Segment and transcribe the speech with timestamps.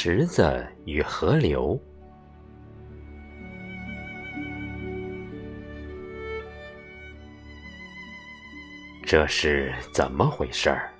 [0.00, 1.76] 池子与河流。
[9.04, 10.92] 这是怎么回事儿？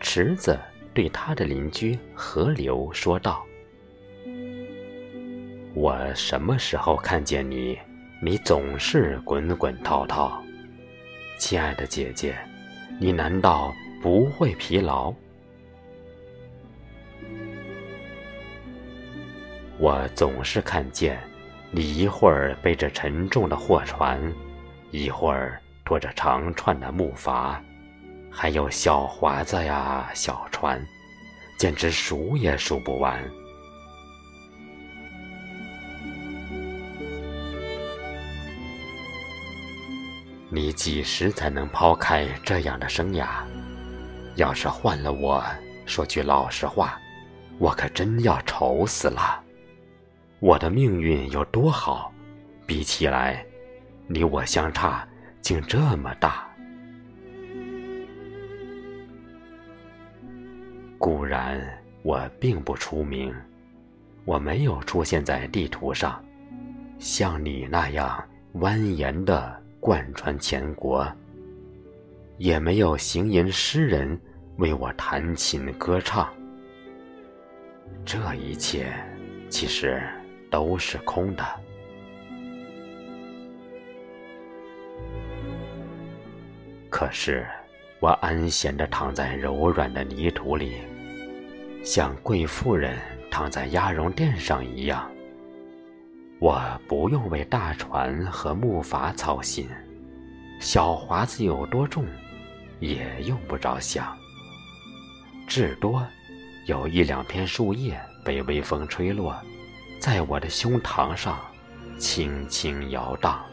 [0.00, 0.58] 池子
[0.92, 3.46] 对他的邻居河流说道
[5.72, 7.78] ：“我什么时候看见你，
[8.20, 10.42] 你总是滚滚滔滔。
[11.38, 12.34] 亲爱的姐姐，
[12.98, 13.72] 你难道
[14.02, 15.14] 不会疲劳？
[19.78, 21.18] 我总是看见
[21.70, 24.20] 你一会儿背着沉重的货船，
[24.90, 27.54] 一会儿……”拖着长串的木筏，
[28.28, 30.84] 还有小划子呀、小船，
[31.56, 33.22] 简直数也数不完。
[40.50, 43.28] 你几时才能抛开这样的生涯？
[44.34, 45.40] 要是换了我，
[45.86, 46.98] 说句老实话，
[47.60, 49.40] 我可真要愁死了。
[50.40, 52.12] 我的命运有多好，
[52.66, 53.44] 比起来，
[54.06, 55.06] 你我相差。
[55.42, 56.44] 竟这么大！
[60.98, 61.64] 固然
[62.02, 63.32] 我并不出名，
[64.24, 66.20] 我没有出现在地图上，
[66.98, 68.20] 像你那样
[68.54, 71.06] 蜿蜒的贯穿全国，
[72.38, 74.20] 也没有行吟诗人
[74.56, 76.28] 为我弹琴歌唱。
[78.04, 78.92] 这一切
[79.48, 80.02] 其实
[80.56, 81.44] 都是空的。
[86.88, 87.46] 可是，
[88.00, 90.76] 我安闲地躺在柔软的泥土里，
[91.84, 92.96] 像贵妇人
[93.30, 95.06] 躺在鸭绒垫上一样。
[96.38, 99.68] 我不用为大船和木筏操心，
[100.58, 102.06] 小华子有多重，
[102.80, 104.16] 也用不着想。
[105.46, 106.02] 至多
[106.66, 109.36] 有一两片树叶被微风吹落，
[109.98, 111.38] 在我的胸膛上
[111.98, 113.44] 轻轻摇荡。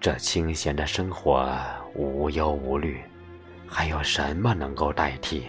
[0.00, 1.48] 这清闲的生活
[1.94, 3.00] 无忧无虑，
[3.68, 5.44] 还有什么能够代替？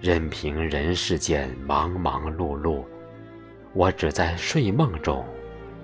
[0.00, 2.84] 任凭人世间忙忙碌碌，
[3.74, 5.26] 我只在睡梦中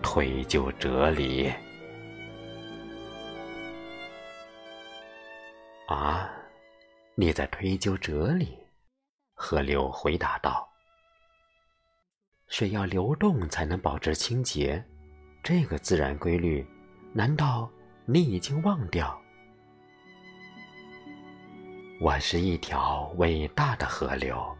[0.01, 1.53] 推究哲理。
[5.89, 6.31] 啊，
[7.15, 8.57] 你在推究哲理？
[9.39, 10.67] 河流回答道
[12.49, 14.83] ：“水要流动才能保持清洁，
[15.43, 16.67] 这个自然规律。”
[17.13, 17.71] 难道
[18.07, 19.19] 你已经忘掉？
[22.01, 24.57] 我是一条伟大的河流，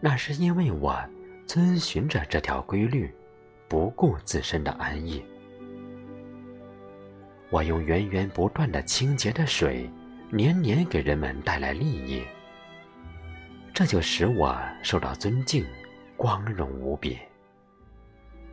[0.00, 0.98] 那是因为我
[1.46, 3.14] 遵循着这条规律，
[3.68, 5.22] 不顾自身的安逸。
[7.50, 9.90] 我用源源不断的清洁的水，
[10.30, 12.22] 年年给人们带来利益，
[13.80, 15.64] 这就使我受到尊敬，
[16.14, 17.16] 光荣无比。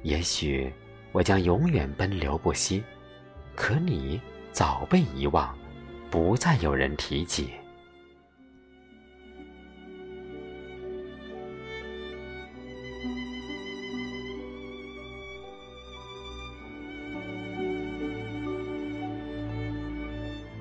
[0.01, 0.71] 也许
[1.11, 2.81] 我将永远奔流不息。
[3.53, 4.21] 可你
[4.53, 5.53] 早被遗忘，
[6.09, 7.49] 不再有人提起。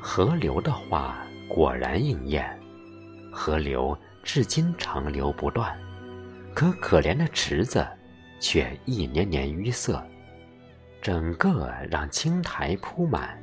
[0.00, 2.58] 河流的话果然应验，
[3.30, 5.78] 河流至今长流不断，
[6.52, 7.86] 可可怜的池子
[8.40, 10.04] 却一年年淤塞。
[11.00, 13.40] 整个让青苔铺满，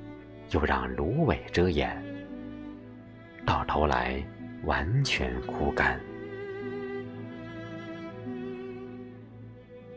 [0.52, 1.98] 又让芦苇遮掩，
[3.46, 4.22] 到头来
[4.66, 5.98] 完全枯干。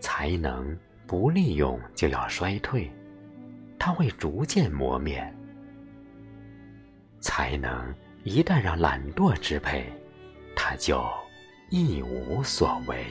[0.00, 2.88] 才能不利用就要衰退，
[3.76, 5.20] 它会逐渐磨灭；
[7.18, 7.92] 才能
[8.22, 9.92] 一旦让懒惰支配，
[10.56, 11.00] 他就
[11.69, 13.06] 一无所为。